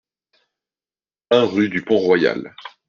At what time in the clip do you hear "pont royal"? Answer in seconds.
1.83-2.55